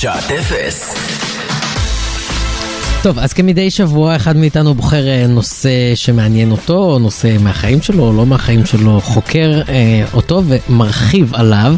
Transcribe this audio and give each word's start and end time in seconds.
שעת 0.00 0.30
אפס. 0.30 0.94
טוב, 3.02 3.18
אז 3.18 3.32
כמדי 3.32 3.70
שבוע 3.70 4.16
אחד 4.16 4.36
מאיתנו 4.36 4.74
בוחר 4.74 5.08
אה, 5.08 5.26
נושא 5.26 5.94
שמעניין 5.94 6.50
אותו, 6.50 6.92
או 6.92 6.98
נושא 6.98 7.36
מהחיים 7.40 7.82
שלו, 7.82 8.04
או 8.04 8.12
לא 8.12 8.26
מהחיים 8.26 8.66
שלו, 8.66 9.00
חוקר 9.00 9.60
אה, 9.68 10.04
אותו 10.14 10.42
ומרחיב 10.46 11.34
עליו. 11.34 11.74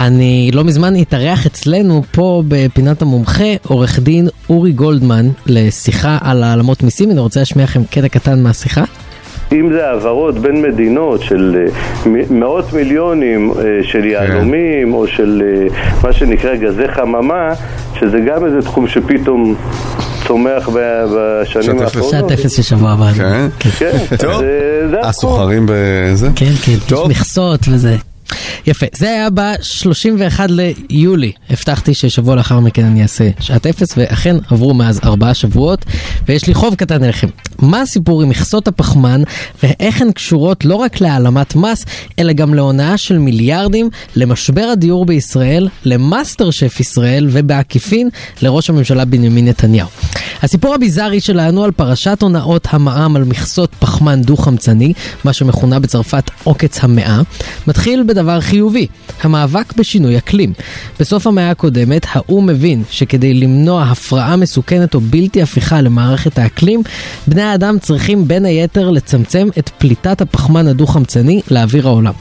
אני 0.00 0.50
לא 0.52 0.64
מזמן 0.64 0.96
התארח 0.96 1.46
אצלנו 1.46 2.02
פה 2.10 2.42
בפינת 2.48 3.02
המומחה 3.02 3.54
עורך 3.66 3.98
דין 3.98 4.28
אורי 4.48 4.72
גולדמן 4.72 5.28
לשיחה 5.46 6.18
על 6.20 6.42
העלמות 6.42 6.82
מיסים. 6.82 7.10
אני 7.10 7.20
רוצה 7.20 7.40
להשמיע 7.40 7.64
לכם 7.64 7.84
קטע 7.84 8.08
קטן 8.08 8.42
מהשיחה. 8.42 8.84
אם 9.54 9.72
זה 9.72 9.86
העברות 9.88 10.38
בין 10.38 10.62
מדינות 10.62 11.20
של 11.22 11.56
אה, 11.66 11.72
מאות 12.30 12.72
מיליונים 12.72 13.50
אה, 13.50 13.54
של 13.82 14.04
יהלומים 14.04 14.94
או 14.94 15.06
של 15.06 15.42
אה, 15.46 15.66
מה 16.02 16.12
שנקרא 16.12 16.54
גזי 16.56 16.88
חממה, 16.88 17.48
שזה 18.00 18.18
גם 18.20 18.44
איזה 18.44 18.62
תחום 18.62 18.88
שפתאום 18.88 19.54
צומח 20.26 20.68
בשנים. 20.68 21.78
האחרונות. 21.82 22.10
שעת 22.10 22.32
אפס 22.32 22.56
של 22.56 22.62
שבוע 22.62 22.90
הבא. 22.90 23.12
כן. 23.16 23.46
כן, 23.78 23.90
טוב. 24.18 24.40
זה- 24.40 24.80
זה 24.90 24.96
התחום. 24.96 25.08
הסוחרים 25.08 25.66
בזה? 25.68 26.28
כן, 26.36 26.52
כן, 26.64 26.72
יש 26.72 26.78
טוב. 26.88 27.10
מכסות 27.10 27.60
וזה. 27.72 27.96
יפה, 28.66 28.86
זה 28.96 29.06
היה 29.06 29.30
ב-31 29.30 30.40
ליולי. 30.48 31.32
הבטחתי 31.50 31.94
ששבוע 31.94 32.36
לאחר 32.36 32.60
מכן 32.60 32.84
אני 32.84 33.02
אעשה 33.02 33.30
שעת 33.40 33.66
אפס, 33.66 33.94
ואכן 33.96 34.36
עברו 34.50 34.74
מאז 34.74 35.00
ארבעה 35.04 35.34
שבועות, 35.34 35.84
ויש 36.28 36.46
לי 36.46 36.54
חוב 36.54 36.74
קטן 36.74 37.04
אליכם. 37.04 37.28
מה 37.58 37.80
הסיפור 37.80 38.22
עם 38.22 38.28
מכסות 38.28 38.68
הפחמן, 38.68 39.22
ואיך 39.62 40.02
הן 40.02 40.12
קשורות 40.12 40.64
לא 40.64 40.74
רק 40.74 41.00
להעלמת 41.00 41.56
מס, 41.56 41.84
אלא 42.18 42.32
גם 42.32 42.54
להונאה 42.54 42.96
של 42.96 43.18
מיליארדים, 43.18 43.90
למשבר 44.16 44.68
הדיור 44.72 45.06
בישראל, 45.06 45.68
למאסטר 45.84 46.50
שף 46.50 46.80
ישראל, 46.80 47.28
ובעקיפין 47.30 48.08
לראש 48.42 48.70
הממשלה 48.70 49.04
בנימין 49.04 49.48
נתניהו. 49.48 49.88
הסיפור 50.42 50.74
הביזארי 50.74 51.20
שלנו 51.20 51.64
על 51.64 51.70
פרשת 51.70 52.22
הונאות 52.22 52.68
המע"מ 52.70 53.16
על 53.16 53.24
מכסות 53.24 53.74
פחמן 53.78 54.22
דו-חמצני, 54.22 54.92
מה 55.24 55.32
שמכונה 55.32 55.78
בצרפת 55.78 56.30
עוקץ 56.44 56.84
המאה, 56.84 57.20
מתחיל 57.66 58.02
בדבר 58.14 58.40
חיובי, 58.40 58.86
המאבק 59.22 59.72
בשינוי 59.76 60.18
אקלים. 60.18 60.52
בסוף 61.00 61.26
המאה 61.26 61.50
הקודמת, 61.50 62.06
האו"ם 62.12 62.46
מבין 62.46 62.82
שכדי 62.90 63.34
למנוע 63.34 63.82
הפרעה 63.82 64.36
מסוכנת 64.36 64.94
או 64.94 65.00
בלתי 65.00 65.42
הפיכה 65.42 65.80
למערכת 65.80 66.38
האקלים, 66.38 66.82
בני 67.26 67.42
האדם 67.42 67.78
צריכים 67.78 68.28
בין 68.28 68.44
היתר 68.44 68.90
לצמצם 68.90 69.48
את 69.58 69.68
פליטת 69.68 70.20
הפחמן 70.20 70.68
הדו-חמצני 70.68 71.40
לאוויר 71.50 71.88
העולם. 71.88 72.12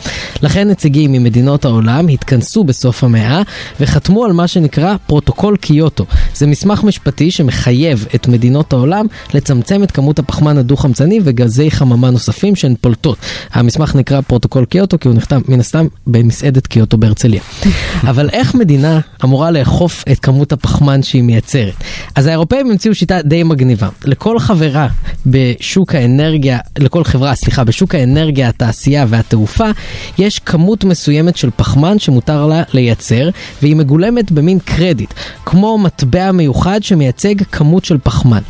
לכן 0.41 0.69
נציגים 0.69 1.11
ממדינות 1.11 1.65
העולם 1.65 2.07
התכנסו 2.07 2.63
בסוף 2.63 3.03
המאה 3.03 3.41
וחתמו 3.79 4.25
על 4.25 4.33
מה 4.33 4.47
שנקרא 4.47 4.95
פרוטוקול 5.07 5.57
קיוטו. 5.57 6.05
זה 6.35 6.47
מסמך 6.47 6.83
משפטי 6.83 7.31
שמחייב 7.31 8.07
את 8.15 8.27
מדינות 8.27 8.73
העולם 8.73 9.05
לצמצם 9.33 9.83
את 9.83 9.91
כמות 9.91 10.19
הפחמן 10.19 10.57
הדו-חמצני 10.57 11.19
וגזי 11.23 11.71
חממה 11.71 12.09
נוספים 12.09 12.55
שהן 12.55 12.75
פולטות. 12.81 13.17
המסמך 13.53 13.95
נקרא 13.95 14.21
פרוטוקול 14.21 14.65
קיוטו 14.65 14.99
כי 14.99 15.07
הוא 15.07 15.15
נחתם 15.15 15.41
מן 15.47 15.59
הסתם 15.59 15.87
במסעדת 16.07 16.67
קיוטו 16.67 16.97
בהרצליה. 16.97 17.41
אבל 18.09 18.29
איך 18.29 18.55
מדינה 18.55 18.99
אמורה 19.23 19.51
לאכוף 19.51 20.03
את 20.11 20.19
כמות 20.19 20.51
הפחמן 20.51 21.03
שהיא 21.03 21.23
מייצרת? 21.23 21.73
אז 22.15 22.27
האירופאים 22.27 22.71
המציאו 22.71 22.95
שיטה 22.95 23.21
די 23.21 23.43
מגניבה. 23.43 23.89
לכל 24.05 24.39
חברה 24.39 24.87
בשוק 25.25 25.95
האנרגיה, 25.95 26.59
לכל 26.79 27.03
חברה, 27.03 27.35
סליחה, 27.35 27.63
בשוק 27.63 27.95
האנרגיה, 27.95 28.49
התעשייה 28.49 29.05
והתעופה, 29.09 29.69
יש 30.17 30.39
כמות 30.39 30.83
מסוימת 30.83 31.37
של 31.37 31.49
פחמן 31.55 31.99
שמותר 31.99 32.47
לה 32.47 32.63
לייצר, 32.73 33.29
והיא 33.61 33.75
מגולמת 33.75 34.31
במין 34.31 34.59
קרדיט, 34.59 35.13
כמו 35.45 35.77
מטבע 35.77 36.22
מיוחד 36.31 36.83
שמייצג 36.83 37.35
כמות 37.51 37.85
של 37.85 37.97
פחמן. 38.03 38.41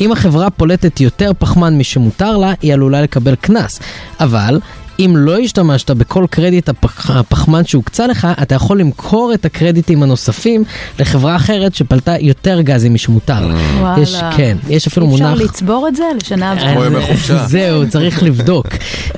אם 0.00 0.12
החברה 0.12 0.50
פולטת 0.50 1.00
יותר 1.00 1.30
פחמן 1.38 1.78
משמותר 1.78 2.36
לה, 2.36 2.52
היא 2.62 2.74
עלולה 2.74 3.02
לקבל 3.02 3.34
קנס. 3.34 3.80
אבל... 4.20 4.60
אם 5.04 5.16
לא 5.16 5.38
השתמשת 5.38 5.90
בכל 5.90 6.26
קרדיט 6.30 6.68
הפח, 6.68 7.10
הפחמן 7.10 7.64
שהוקצה 7.64 8.06
לך, 8.06 8.28
אתה 8.42 8.54
יכול 8.54 8.80
למכור 8.80 9.34
את 9.34 9.44
הקרדיטים 9.44 10.02
הנוספים 10.02 10.64
לחברה 10.98 11.36
אחרת 11.36 11.74
שפלטה 11.74 12.14
יותר 12.20 12.60
גזים 12.60 12.94
משמותר 12.94 13.46
לה. 13.46 13.54
וואלה. 13.80 14.02
יש, 14.02 14.16
כן, 14.36 14.56
יש 14.68 14.86
אפילו 14.86 15.06
אפשר 15.14 15.24
מונח... 15.24 15.40
לצבור 15.40 15.88
את 15.88 15.96
זה 15.96 16.04
לשנה 16.20 16.52
הבאה? 16.52 16.86
ימי 16.86 17.02
חופשה. 17.02 17.46
זהו, 17.52 17.88
צריך 17.88 18.22
לבדוק. 18.22 18.66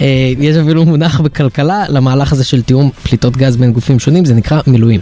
אה, 0.00 0.06
יש 0.39 0.56
אפילו 0.56 0.84
מונח 0.84 1.21
בכלכלה 1.21 1.84
למהלך 1.89 2.33
הזה 2.33 2.44
של 2.44 2.62
תיאום 2.62 2.91
פליטות 3.03 3.37
גז 3.37 3.56
בין 3.56 3.73
גופים 3.73 3.99
שונים, 3.99 4.25
זה 4.25 4.34
נקרא 4.34 4.61
מילואים. 4.67 5.00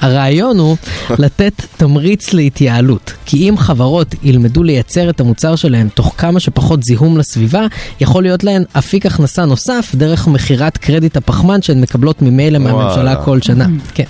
הרעיון 0.00 0.58
הוא 0.58 0.76
לתת 1.22 1.62
תמריץ 1.76 2.32
להתייעלות, 2.32 3.12
כי 3.26 3.48
אם 3.48 3.54
חברות 3.58 4.14
ילמדו 4.22 4.62
לייצר 4.62 5.10
את 5.10 5.20
המוצר 5.20 5.56
שלהם 5.56 5.88
תוך 5.94 6.14
כמה 6.18 6.40
שפחות 6.40 6.82
זיהום 6.82 7.18
לסביבה, 7.18 7.66
יכול 8.00 8.22
להיות 8.22 8.44
להן 8.44 8.64
אפיק 8.78 9.06
הכנסה 9.06 9.44
נוסף 9.44 9.92
דרך 9.94 10.21
מכירת 10.28 10.76
קרדיט 10.76 11.16
הפחמן 11.16 11.62
שהן 11.62 11.80
מקבלות 11.80 12.22
ממילא 12.22 12.58
מהממשלה. 12.58 13.16
כל 13.24 13.40
שנה. 13.40 13.66
כן. 13.94 14.04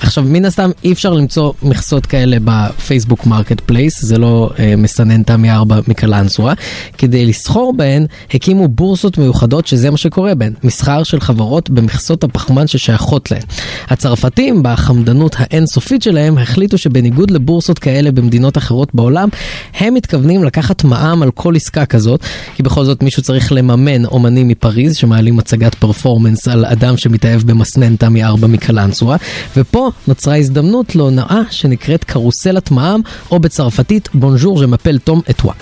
עכשיו, 0.00 0.24
מן 0.26 0.44
הסתם 0.44 0.70
אי 0.84 0.92
אפשר 0.92 1.12
למצוא 1.12 1.52
מכסות 1.62 2.06
כאלה 2.06 2.36
בפייסבוק 2.44 3.26
מרקט 3.26 3.60
פלייס, 3.60 4.04
זה 4.04 4.18
לא 4.18 4.50
אה, 4.58 4.76
מסנן 4.76 5.22
תמי 5.22 5.50
4 5.50 5.80
מקלנסווה. 5.88 6.54
כדי 6.98 7.26
לסחור 7.26 7.74
בהן, 7.76 8.06
הקימו 8.34 8.68
בורסות 8.68 9.18
מיוחדות 9.18 9.66
שזה 9.66 9.90
מה 9.90 9.96
שקורה 9.96 10.34
בהן, 10.34 10.52
מסחר 10.64 11.02
של 11.02 11.20
חברות 11.20 11.70
במכסות 11.70 12.24
הפחמן 12.24 12.66
ששייכות 12.66 13.30
להן. 13.30 13.42
הצרפתים, 13.88 14.62
בחמדנות 14.62 15.36
האינסופית 15.38 16.02
שלהם, 16.02 16.38
החליטו 16.38 16.78
שבניגוד 16.78 17.30
לבורסות 17.30 17.78
כאלה 17.78 18.12
במדינות 18.12 18.58
אחרות 18.58 18.94
בעולם, 18.94 19.28
הם 19.74 19.94
מתכוונים 19.94 20.44
לקחת 20.44 20.84
מע"מ 20.84 21.22
על 21.22 21.30
כל 21.30 21.56
עסקה 21.56 21.86
כזאת, 21.86 22.20
כי 22.54 22.62
בכל 22.62 22.84
זאת 22.84 23.02
מישהו 23.02 23.22
צריך 23.22 23.52
לממן 23.52 24.04
אומנים 24.04 24.48
מפריז 24.48 24.96
שמעלים 24.96 25.39
הצגת 25.40 25.74
פרפורמנס 25.74 26.48
על 26.48 26.64
אדם 26.64 26.96
שמתאהב 26.96 27.42
במסנן 27.42 27.96
תמי 27.96 28.24
4 28.24 28.46
מקלנסווה, 28.46 29.16
ופה 29.56 29.90
נוצרה 30.08 30.36
הזדמנות 30.36 30.96
להונאה 30.96 31.40
שנקראת 31.50 32.04
קרוסלת 32.04 32.70
מע"מ, 32.70 33.00
או 33.30 33.38
בצרפתית 33.38 34.08
בונז'ור 34.14 34.58
ז'מפל 34.58 34.98
תום 34.98 35.20
אתווה. 35.30 35.54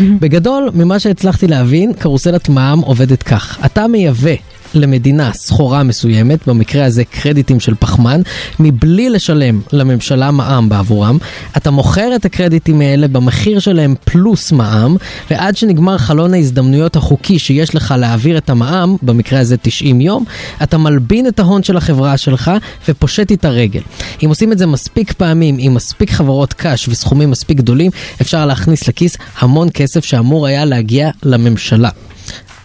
בגדול, 0.00 0.70
ממה 0.74 0.98
שהצלחתי 0.98 1.46
להבין, 1.46 1.92
קרוסלת 1.92 2.48
מע"מ 2.48 2.80
עובדת 2.80 3.22
כך, 3.22 3.58
אתה 3.64 3.86
מייבא 3.86 4.30
למדינה 4.76 5.32
סחורה 5.32 5.82
מסוימת, 5.82 6.48
במקרה 6.48 6.84
הזה 6.84 7.04
קרדיטים 7.04 7.60
של 7.60 7.74
פחמן, 7.74 8.20
מבלי 8.60 9.10
לשלם 9.10 9.60
לממשלה 9.72 10.30
מע"מ 10.30 10.68
בעבורם, 10.68 11.18
אתה 11.56 11.70
מוכר 11.70 12.16
את 12.16 12.24
הקרדיטים 12.24 12.80
האלה 12.80 13.08
במחיר 13.08 13.58
שלהם 13.58 13.94
פלוס 14.04 14.52
מע"מ, 14.52 14.96
ועד 15.30 15.56
שנגמר 15.56 15.98
חלון 15.98 16.34
ההזדמנויות 16.34 16.96
החוקי 16.96 17.38
שיש 17.38 17.74
לך 17.74 17.94
להעביר 17.98 18.38
את 18.38 18.50
המע"מ, 18.50 18.96
במקרה 19.02 19.40
הזה 19.40 19.56
90 19.56 20.00
יום, 20.00 20.24
אתה 20.62 20.78
מלבין 20.78 21.26
את 21.26 21.40
ההון 21.40 21.62
של 21.62 21.76
החברה 21.76 22.16
שלך 22.16 22.50
ופושט 22.88 23.30
איתה 23.30 23.48
רגל. 23.48 23.80
אם 24.24 24.28
עושים 24.28 24.52
את 24.52 24.58
זה 24.58 24.66
מספיק 24.66 25.12
פעמים 25.12 25.56
עם 25.58 25.74
מספיק 25.74 26.10
חברות 26.10 26.52
קש 26.52 26.88
וסכומים 26.88 27.30
מספיק 27.30 27.56
גדולים, 27.56 27.90
אפשר 28.20 28.46
להכניס 28.46 28.88
לכיס 28.88 29.16
המון 29.38 29.68
כסף 29.74 30.04
שאמור 30.04 30.46
היה 30.46 30.64
להגיע 30.64 31.10
לממשלה. 31.22 31.90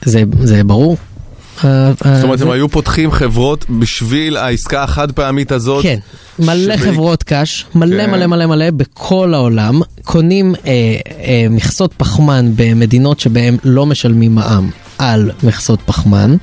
זה, 0.06 0.24
זה 0.44 0.64
ברור? 0.64 0.98
אה, 1.66 1.92
זאת 2.16 2.24
אומרת, 2.24 2.42
הם 2.42 2.52
היו 2.52 2.70
פותחים 2.70 3.12
חברות 3.12 3.66
בשביל 3.70 4.38
העסקה 4.38 4.84
החד 4.84 5.12
פעמית 5.12 5.52
הזאת. 5.52 5.84
כן, 5.84 6.00
מלא 6.40 6.78
חברות 6.78 7.24
קש, 7.24 7.66
מלא 7.76 8.04
כן. 8.04 8.12
מלא 8.12 8.28
מלא 8.28 8.46
מלא 8.46 8.72
בכל 8.72 9.34
העולם, 9.34 9.82
קונים 10.04 10.56
אה, 10.56 10.72
אה, 11.24 11.46
מכסות 11.50 11.94
פחמן 11.98 12.52
במדינות 12.56 13.20
שבהן 13.20 13.58
לא 13.64 13.86
משלמים 13.86 14.36
מע"מ. 14.36 14.70
על 15.02 15.32
מכסות 15.44 15.80
פחמן, 15.86 16.36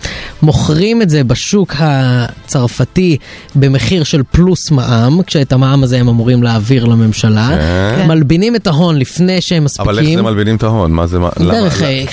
מוכרים 0.43 1.03
את 1.03 1.11
זה 1.11 1.25
בשוק 1.25 1.75
הצרפתי 1.79 3.17
במחיר 3.55 4.05
של 4.05 4.23
פלוס 4.31 4.71
מע"מ, 4.71 5.21
כשאת 5.27 5.53
המע"מ 5.53 5.83
הזה 5.83 5.99
הם 6.01 6.09
אמורים 6.09 6.43
להעביר 6.43 6.85
לממשלה, 6.85 7.49
כן. 7.97 8.09
מלבינים 8.09 8.57
את 8.57 8.67
ההון 8.67 8.99
לפני 8.99 9.41
שהם 9.41 9.65
מספיקים. 9.65 9.91
אבל 9.91 9.99
איך 9.99 10.17
זה 10.17 10.23
מלבינים 10.23 10.57
את 10.57 10.63
ההון? 10.63 10.93
מה 10.93 11.07
זה... 11.07 11.19
דרך 11.39 11.79
זה- 11.79 12.05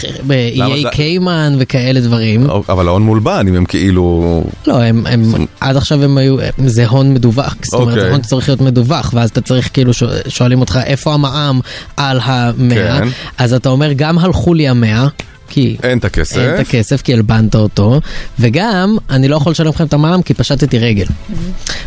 קיימן 0.92 1.56
וכאלה 1.60 2.00
דברים. 2.02 2.48
אבל 2.70 2.88
ההון 2.88 3.02
מולבן, 3.04 3.46
אם 3.50 3.56
הם 3.56 3.66
כאילו... 3.66 4.44
לא, 4.68 4.82
הם, 4.82 5.06
הם 5.10 5.34
עד 5.60 5.78
עכשיו 5.78 6.04
הם 6.04 6.18
היו, 6.18 6.36
זה 6.66 6.88
הון 6.88 7.14
מדווח, 7.14 7.56
זאת 7.64 7.74
אומרת, 7.74 7.94
זה 7.94 8.00
אוקיי. 8.00 8.12
הון 8.12 8.24
שצריך 8.24 8.50
להיות 8.50 8.62
מדווח, 8.62 9.12
ואז 9.14 9.30
אתה 9.30 9.42
צריך 9.42 9.70
כאילו, 9.74 9.94
שואל- 9.94 10.22
שואלים 10.28 10.60
אותך 10.60 10.80
איפה 10.86 11.14
המע"מ 11.14 11.60
על 11.98 12.20
המאה, 12.24 13.00
כן. 13.00 13.08
אז 13.38 13.54
אתה 13.54 13.70
אומר 13.70 13.92
גם 13.96 14.20
הלכו 14.20 14.54
לי 14.54 14.68
המאה. 14.68 15.08
כי 15.50 15.78
אין 15.84 15.98
את 15.98 16.06
הכסף. 16.06 16.38
אין 16.38 16.56
את 16.56 16.60
הכסף 16.60 17.02
כי 17.02 17.14
הלבנת 17.14 17.56
אותו, 17.56 18.02
וגם 18.40 18.98
אני 19.10 19.28
לא 19.28 19.36
יכול 19.36 19.52
לשלם 19.52 19.68
לכם 19.68 19.86
את 19.86 19.94
המע"מ 19.94 20.22
כי 20.22 20.34
פשטתי 20.34 20.80
רגל. 20.80 21.06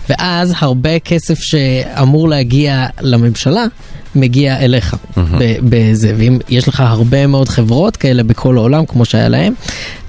ואז 0.09 0.55
הרבה 0.59 0.99
כסף 0.99 1.39
שאמור 1.39 2.29
להגיע 2.29 2.87
לממשלה, 3.01 3.65
מגיע 4.15 4.59
אליך 4.59 4.97
בזה, 5.63 6.15
ואם 6.19 6.39
יש 6.49 6.69
לך 6.69 6.81
הרבה 6.81 7.27
מאוד 7.27 7.49
חברות 7.49 7.97
כאלה 7.97 8.23
בכל 8.23 8.57
העולם, 8.57 8.87
כמו 8.87 9.05
שהיה 9.05 9.29
להם, 9.29 9.53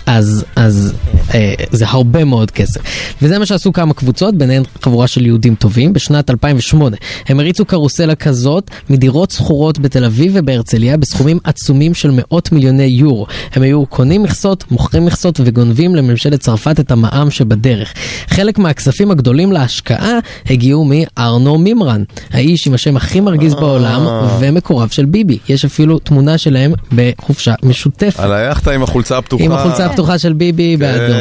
אז, 0.05 0.45
אז 0.55 0.93
אה, 1.33 1.53
זה 1.71 1.85
הרבה 1.87 2.25
מאוד 2.25 2.51
כסף. 2.51 2.81
וזה 3.21 3.39
מה 3.39 3.45
שעשו 3.45 3.73
כמה 3.73 3.93
קבוצות, 3.93 4.35
ביניהן 4.35 4.63
חבורה 4.81 5.07
של 5.07 5.25
יהודים 5.25 5.55
טובים. 5.55 5.93
בשנת 5.93 6.29
2008 6.29 6.97
הם 7.27 7.39
הריצו 7.39 7.65
קרוסלה 7.65 8.15
כזאת 8.15 8.71
מדירות 8.89 9.31
שכורות 9.31 9.79
בתל 9.79 10.05
אביב 10.05 10.31
ובהרצליה 10.35 10.97
בסכומים 10.97 11.39
עצומים 11.43 11.93
של 11.93 12.11
מאות 12.13 12.51
מיליוני 12.51 12.83
יורו. 12.83 13.27
הם 13.53 13.61
היו 13.61 13.85
קונים 13.85 14.23
מכסות, 14.23 14.63
מוכרים 14.71 15.05
מכסות 15.05 15.39
וגונבים 15.43 15.95
לממשלת 15.95 16.39
צרפת 16.39 16.79
את 16.79 16.91
המע"מ 16.91 17.31
שבדרך. 17.31 17.93
חלק 18.27 18.57
מהכספים 18.57 19.11
הגדולים 19.11 19.51
להשקעה 19.51 20.19
הגיעו 20.49 20.85
מארנו 20.85 21.57
מימרן, 21.57 22.03
האיש 22.31 22.67
עם 22.67 22.73
השם 22.73 22.97
הכי 22.97 23.19
מרגיז 23.19 23.55
בעולם 23.55 24.07
ומקורב 24.39 24.89
של 24.89 25.05
ביבי. 25.05 25.37
יש 25.49 25.65
אפילו 25.65 25.99
תמונה 25.99 26.37
שלהם 26.37 26.73
בחופשה 26.95 27.53
משותפת. 27.63 28.19
על 28.19 28.33
היאכטה 28.33 28.71
עם 28.71 28.83
החולצה 28.83 29.17
הפתוחה. 29.17 29.43
עם 29.43 29.51
החולצה 29.51 29.85
הפתוחה 29.85 30.17
של 30.17 30.33
ביבי 30.33 30.77
באדום. 30.77 31.18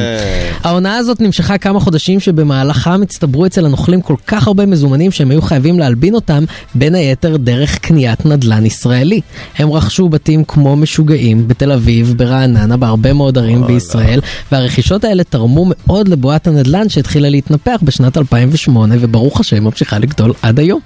העונה 0.64 0.96
הזאת 0.96 1.20
נמשכה 1.20 1.58
כמה 1.58 1.80
חודשים 1.80 2.20
שבמהלכם 2.20 3.02
הצטברו 3.02 3.46
אצל 3.46 3.64
הנוכלים 3.66 4.00
כל 4.00 4.14
כך 4.26 4.46
הרבה 4.46 4.66
מזומנים 4.66 5.10
שהם 5.10 5.30
היו 5.30 5.42
חייבים 5.42 5.78
להלבין 5.78 6.14
אותם, 6.14 6.44
בין 6.74 6.94
היתר 6.94 7.36
דרך 7.36 7.78
קניית 7.78 8.26
נדל"ן 8.26 8.66
ישראלי. 8.66 9.20
הם 9.58 9.72
רכשו 9.72 10.08
בתים 10.08 10.44
כמו 10.44 10.76
משוגעים 10.76 11.48
בתל 11.48 11.72
אביב, 11.72 12.14
ברעננה, 12.16 12.76
בהרבה 12.76 13.12
מאוד 13.12 13.38
ערים 13.38 13.66
בישראל, 13.66 14.20
והרכישות 14.52 15.04
האלה 15.04 15.24
תרמו 15.24 15.66
מאוד 15.68 16.08
לבועת 16.08 16.46
הנדל"ן 16.46 16.88
שהתחילה 16.88 17.28
להתנפח 17.28 17.80
בשנת 17.82 18.18
2008, 18.18 18.94
וברוך 19.00 19.40
השם 19.40 19.64
ממשיכה 19.64 19.98
לגדול 19.98 20.32
עד 20.42 20.58
היום. 20.58 20.80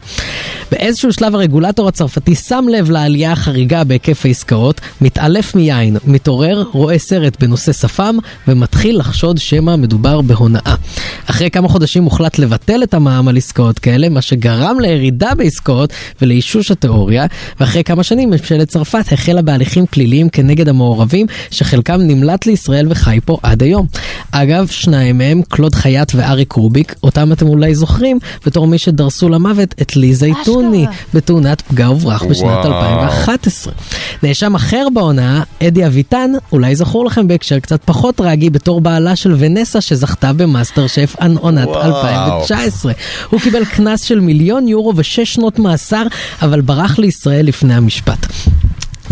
באיזשהו 0.71 1.13
שלב 1.13 1.35
הרגולטור 1.35 1.89
הצרפתי 1.89 2.35
שם 2.35 2.65
לב 2.73 2.91
לעלייה 2.91 3.33
החריגה 3.33 3.85
בהיקף 3.85 4.27
העסקאות, 4.27 4.81
מתעלף 5.01 5.55
מיין, 5.55 5.97
מתעורר, 6.05 6.65
רואה 6.73 6.99
סרט 6.99 7.41
בנושא 7.41 7.73
שפם, 7.73 8.17
ומתחיל 8.49 8.97
לחשוד 9.03 9.39
שמא 9.39 9.77
מדובר 9.77 10.21
בהונאה. 10.21 10.75
אחרי 11.27 11.51
כמה 11.51 11.69
חודשים 11.69 12.05
הוחלט 12.05 12.39
לבטל 12.39 12.83
את 12.83 12.95
המע"מ 12.95 13.29
על 13.29 13.37
עסקאות 13.37 13.79
כאלה, 13.79 14.09
מה 14.09 14.23
שגרם 14.23 14.81
לירידה 14.81 15.35
בעסקאות 15.35 15.93
ולאישוש 16.23 16.71
התיאוריה, 16.71 17.27
ואחרי 17.61 17.85
כמה 17.85 18.03
שנים 18.03 18.31
ממשלת 18.31 18.69
צרפת 18.69 19.13
החלה 19.13 19.43
בהליכים 19.43 19.87
פליליים 19.87 20.29
כנגד 20.29 20.69
המעורבים, 20.69 21.27
שחלקם 21.51 22.01
נמלט 22.01 22.47
לישראל 22.47 22.87
וחי 22.91 23.19
פה 23.25 23.39
עד 23.43 23.63
היום. 23.63 23.87
אגב, 24.33 24.67
שניים 24.67 25.19
מהם, 25.19 25.43
קלוד 25.49 25.75
חייט 25.75 26.13
ואריק 26.15 26.53
רוביק, 26.53 26.95
אותם 27.03 27.33
אתם 27.33 27.47
אולי 27.47 27.75
זוכרים, 27.75 28.19
בתור 28.47 28.67
מי 28.67 28.79
שדרסו 28.79 29.29
למוות 29.29 29.75
את 29.83 29.97
לי 29.97 30.15
זייתוני, 30.15 30.87
בתאונת 31.15 31.61
פגע 31.61 31.91
וברח 31.91 32.23
בשנת 32.23 32.65
וואו. 32.65 32.67
2011. 32.67 33.73
נאשם 34.23 34.55
אחר 34.55 34.87
בהונאה, 34.95 35.43
אדי 35.63 35.87
אביטן, 35.87 36.31
אולי 36.53 36.77
זכור 36.77 37.05
לכם 37.05 37.29
בהקשר 37.29 37.59
קצת 37.59 37.81
פחות 37.85 38.15
טרגי, 38.15 38.51
בתור 38.51 38.81
בעלה 38.93 39.17
של 39.17 39.35
ונסה 39.39 39.81
שזכתה 39.81 40.33
במאסטר 40.33 40.87
שף 40.87 41.17
עונת 41.41 41.69
וואו. 41.69 41.83
2019. 41.83 42.93
הוא 43.31 43.41
קיבל 43.41 43.65
קנס 43.65 44.03
של 44.03 44.21
מיליון 44.21 44.69
יורו 44.69 44.93
ושש 44.97 45.35
שנות 45.35 45.59
מאסר, 45.59 46.03
אבל 46.43 46.61
ברח 46.61 46.99
לישראל 46.99 47.47
לפני 47.47 47.75
המשפט. 47.75 48.27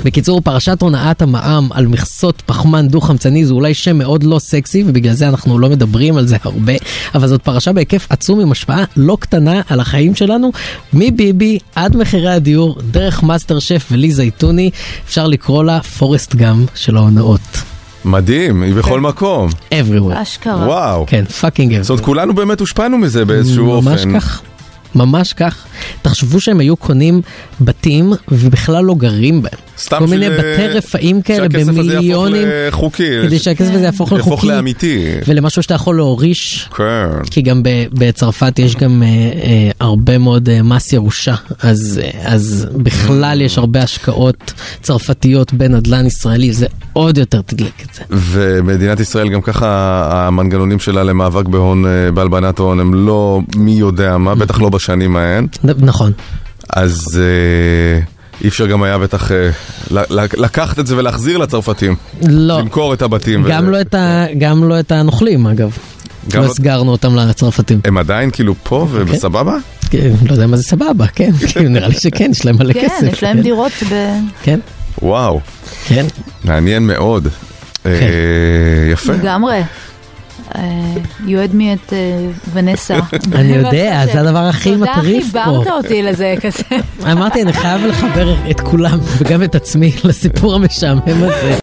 בקיצור, 0.05 0.41
פרשת 0.41 0.83
הונאת 0.83 1.23
המע"מ 1.23 1.69
על 1.73 1.87
מכסות 1.87 2.43
פחמן 2.47 2.89
דו-חמצני 2.89 3.47
זה 3.47 3.53
אולי 3.53 3.75
שם 3.75 3.99
מאוד 3.99 4.23
לא 4.23 4.39
סקסי 4.39 4.85
ובגלל 4.87 5.15
זה 5.15 5.29
אנחנו 5.29 5.59
לא 5.59 5.69
מדברים 5.69 6.17
על 6.17 6.27
זה 6.27 6.37
הרבה, 6.43 6.73
אבל 7.15 7.29
זאת 7.29 7.43
פרשה 7.43 7.73
בהיקף 7.73 8.07
עצום 8.11 8.41
עם 8.41 8.53
השפעה 8.53 8.85
לא 8.97 9.17
קטנה 9.21 9.61
על 9.69 9.81
החיים 9.81 10.15
שלנו, 10.15 10.53
מביבי 10.93 11.59
עד 11.75 11.97
מחירי 11.97 12.33
הדיור, 12.33 12.79
דרך 12.91 13.23
מאסטר 13.23 13.59
שף 13.59 13.87
ולי 13.91 14.13
זייתוני, 14.13 14.71
אפשר 15.07 15.27
לקרוא 15.27 15.65
לה 15.65 15.83
פורסט 15.83 16.35
גאמפ 16.35 16.65
של 16.75 16.97
ההונאות. 16.97 17.70
מדהים, 18.05 18.63
היא 18.63 18.75
בכל 18.75 19.01
מקום. 19.01 19.49
everywhere. 19.75 20.23
אשכרה. 20.23 20.67
וואו. 20.67 21.05
כן, 21.07 21.25
fucking 21.25 21.83
זאת 21.83 21.91
אומרת, 21.91 22.05
כולנו 22.05 22.35
באמת 22.35 22.61
הושפענו 22.61 22.99
מזה 22.99 23.25
באיזשהו 23.25 23.71
אופן. 23.71 23.91
ממש 23.91 24.05
כך. 24.15 24.41
ממש 24.95 25.33
כך. 25.33 25.67
תחשבו 26.03 26.41
שהם 26.41 26.61
היו 26.61 26.77
קונים 26.77 27.23
בתים 27.61 28.13
ובכלל 28.29 28.85
לא 28.85 28.95
גרים 28.95 29.43
בהם. 29.43 29.70
סתם 29.81 29.99
כל 29.99 30.07
מיני 30.07 30.31
בתי 30.31 30.67
רפאים 30.69 31.23
כאלה 31.23 31.47
יהפוך 31.59 31.75
במיליונים. 31.75 32.49
לחוקי. 32.69 33.23
כדי 33.23 33.39
שהכסף 33.39 33.75
הזה 33.75 33.85
יהפוך 33.85 34.13
יהפוך 34.13 34.27
לחוקי. 34.33 34.47
לאמיתי. 34.47 35.07
ולמשהו 35.27 35.63
שאתה 35.63 35.75
יכול 35.75 35.97
להוריש. 35.97 36.69
כן. 36.77 37.09
כי 37.31 37.43
גם 37.43 37.63
בצרפת 37.93 38.59
יש 38.59 38.77
גם 38.77 39.03
אה, 39.03 39.09
אה, 39.09 39.71
הרבה 39.81 40.19
מאוד 40.19 40.49
אה, 40.49 40.63
מס 40.63 40.93
ירושה, 40.93 41.35
אז, 41.63 42.01
אה, 42.03 42.11
אז 42.25 42.67
בכלל 42.77 43.41
יש 43.41 43.59
הרבה 43.59 43.83
השקעות 43.83 44.53
צרפתיות 44.83 45.53
בנדל"ן 45.53 46.07
ישראלי, 46.07 46.53
זה 46.53 46.67
עוד 46.93 47.19
יותר 47.19 47.41
תדלק 47.43 47.83
את 47.91 47.95
זה. 47.95 48.03
ומדינת 48.11 49.01
ישראל 49.01 49.29
גם 49.29 49.41
ככה 49.41 49.69
המנגנונים 50.13 50.79
שלה 50.79 51.03
למאבק 51.03 51.47
בהון, 51.49 51.87
אה, 51.87 52.13
בהלבנת 52.13 52.59
ההון 52.59 52.81
הם 52.81 52.95
לא 52.95 53.41
מי 53.57 53.73
יודע 53.73 54.19
מה, 54.19 54.35
בטח 54.35 54.61
לא 54.61 54.69
בשנים 54.69 55.17
ההן. 55.17 55.47
נכון. 55.65 56.13
אז 56.77 57.21
אה, 57.23 58.01
אי 58.45 58.49
אפשר 58.49 58.67
גם 58.67 58.83
היה 58.83 58.99
בטח 58.99 59.31
אה, 59.33 59.51
לקחת 60.37 60.79
את 60.79 60.87
זה 60.87 60.97
ולהחזיר 60.97 61.39
לצרפתים. 61.39 61.97
לא, 62.29 62.59
למכור 62.59 62.95
את 62.95 63.03
הבתים. 63.03 63.45
גם 63.49 63.65
ו- 63.69 63.71
לא 63.71 63.81
את 63.81 63.95
ה- 63.95 64.27
גם 64.39 64.69
לא 64.69 64.81
את 64.81 64.93
הנוכלים 64.93 65.47
אגב. 65.47 65.77
לא 66.35 66.41
לא- 66.41 66.47
הסגרנו 66.47 66.91
אותם 66.93 67.17
לצרפתים. 67.17 67.81
הם 67.85 67.99
עדיין 67.99 68.31
כאילו 68.31 68.55
פה 68.63 68.87
ובסבבה? 68.91 69.57
כן, 69.91 70.11
לא 70.27 70.33
יודע 70.33 70.47
מה 70.47 70.57
זה 70.57 70.63
סבבה, 70.63 71.07
כן, 71.07 71.31
כאילו, 71.49 71.69
נראה 71.69 71.89
לי 71.89 71.95
שכן, 71.95 72.29
יש 72.31 72.45
להם 72.45 72.57
מלא 72.59 72.73
כן, 72.73 72.81
כסף. 72.89 73.13
יש 73.13 73.23
להם 73.23 73.37
כן, 73.37 73.43
דירות 73.43 73.73
ב... 73.93 73.95
כן, 74.43 74.61
וואו, 75.03 75.41
כן. 75.87 76.07
מעניין 76.45 76.87
מאוד. 76.87 77.29
אה, 77.87 77.99
כן. 78.01 78.07
יפה. 78.93 79.13
לגמרי. 79.13 79.63
Had 80.55 81.55
me 81.55 81.63
את 81.75 81.93
ונסה. 82.53 82.99
אני 83.35 83.53
יודע, 83.53 84.05
זה 84.13 84.21
הדבר 84.21 84.39
הכי 84.39 84.77
מטריף 84.77 85.33
פה. 85.33 85.45
תודה, 85.45 85.59
חיברת 85.65 85.85
אותי 85.85 86.03
לזה 86.03 86.35
כזה. 86.43 86.63
אמרתי, 87.13 87.43
אני 87.43 87.53
חייב 87.53 87.87
לחבר 87.87 88.35
את 88.51 88.61
כולם, 88.61 88.99
וגם 89.19 89.43
את 89.43 89.55
עצמי, 89.55 89.93
לסיפור 90.05 90.55
המשעמם 90.55 91.01
הזה. 91.07 91.59